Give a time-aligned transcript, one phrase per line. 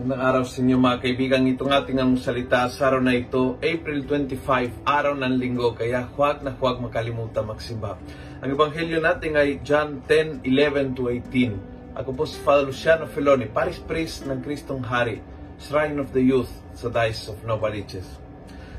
[0.00, 1.44] Magandang araw sa inyo mga kaibigan.
[1.44, 5.76] Itong ating ang salita sa araw na ito, April 25, araw ng linggo.
[5.76, 8.00] Kaya huwag na huwag makalimutan magsimba.
[8.40, 12.00] Ang ebanghelyo natin ay John 10, 11 to 18.
[12.00, 15.20] Ako po si Father Luciano Feloni, Paris Priest ng Kristong Hari,
[15.60, 18.08] Shrine of the Youth sa Dice of Novaliches.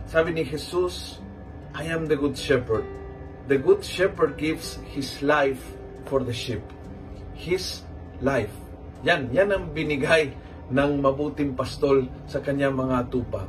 [0.09, 1.21] Sabi ni Jesus,
[1.77, 2.89] I am the good shepherd.
[3.45, 5.61] The good shepherd gives his life
[6.09, 6.65] for the sheep.
[7.37, 7.85] His
[8.25, 8.49] life.
[9.05, 10.33] Yan, yan ang binigay
[10.71, 13.43] ng mabuting pastol sa kanyang mga tupa.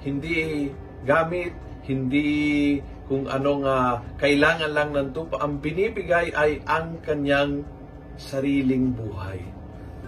[0.00, 0.70] Hindi
[1.02, 1.52] gamit,
[1.90, 2.78] hindi
[3.10, 5.42] kung anong uh, kailangan lang ng tupa.
[5.42, 7.66] Ang binibigay ay ang kanyang
[8.14, 9.40] sariling buhay.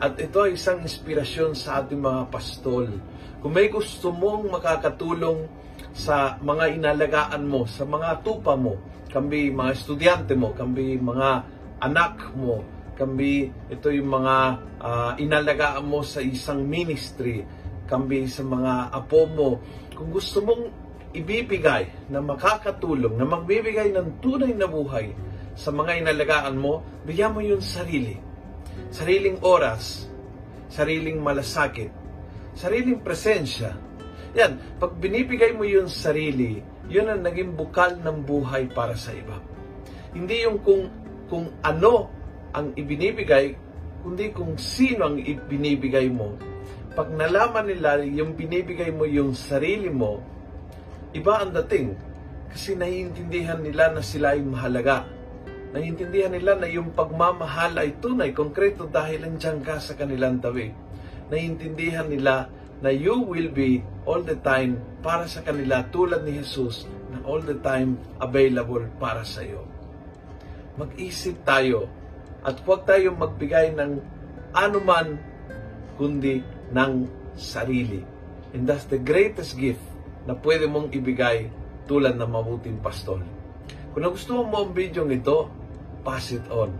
[0.00, 2.88] At ito ay isang inspirasyon sa ating mga pastol.
[3.40, 5.44] Kung may gusto mong makakatulong
[5.92, 8.80] sa mga inalagaan mo, sa mga tupa mo,
[9.10, 11.30] kambi mga estudyante mo, kambi mga
[11.82, 12.62] anak mo,
[13.00, 14.36] kambi ito yung mga
[14.76, 17.40] uh, inalagaan mo sa isang ministry,
[17.88, 19.50] kambi sa mga apo mo.
[19.96, 20.68] Kung gusto mong
[21.16, 25.16] ibibigay na makakatulong, na magbibigay ng tunay na buhay
[25.56, 28.20] sa mga inalagaan mo, bigyan mo yung sarili.
[28.92, 30.04] Sariling oras,
[30.68, 31.88] sariling malasakit,
[32.52, 33.72] sariling presensya.
[34.36, 39.40] Yan, pag binibigay mo yung sarili, yun ang naging bukal ng buhay para sa iba.
[40.12, 40.86] Hindi yung kung,
[41.26, 42.19] kung ano
[42.50, 43.54] ang ibinibigay,
[44.02, 46.34] kundi kung sino ang ibinibigay mo.
[46.90, 50.18] Pag nalaman nila yung binibigay mo yung sarili mo,
[51.14, 51.94] iba ang dating.
[52.50, 55.06] Kasi naiintindihan nila na sila ay mahalaga.
[55.70, 60.74] Naiintindihan nila na yung pagmamahal ay tunay, konkreto dahil nandiyan ka sa kanilang tabi.
[61.30, 62.50] Naiintindihan nila
[62.82, 67.38] na you will be all the time para sa kanila tulad ni Jesus na all
[67.38, 69.62] the time available para sa iyo.
[70.74, 71.99] Mag-isip tayo
[72.44, 74.00] at huwag tayong magbigay ng
[74.56, 75.20] anuman
[76.00, 76.40] kundi
[76.72, 76.92] ng
[77.36, 78.00] sarili.
[78.56, 79.82] And that's the greatest gift
[80.24, 81.52] na pwede mong ibigay
[81.86, 83.22] tulad ng mabuting pastol.
[83.90, 85.50] Kung nagustuhan mo ang video ito,
[86.06, 86.70] pass it on.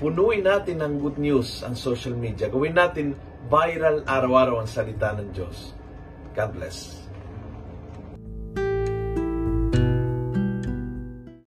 [0.00, 2.48] Punuin natin ng good news ang social media.
[2.48, 3.14] Gawin natin
[3.48, 5.76] viral araw-araw ang salita ng Diyos.
[6.34, 7.09] God bless.